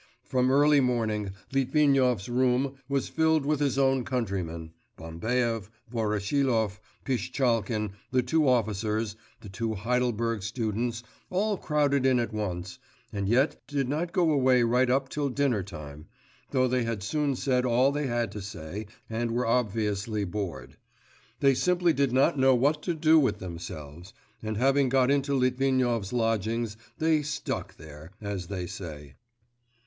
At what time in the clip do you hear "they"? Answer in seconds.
16.67-16.81, 17.91-18.07, 21.41-21.53, 26.97-27.21, 28.47-28.65